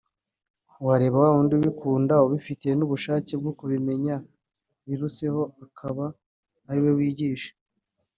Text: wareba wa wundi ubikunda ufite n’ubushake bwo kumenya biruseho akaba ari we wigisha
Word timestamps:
wareba 0.85 1.17
wa 1.23 1.29
wundi 1.33 1.53
ubikunda 1.59 2.15
ufite 2.37 2.67
n’ubushake 2.75 3.31
bwo 3.41 3.51
kumenya 3.59 4.15
biruseho 4.87 5.41
akaba 5.65 6.05
ari 6.69 6.79
we 6.83 6.91
wigisha 6.97 7.51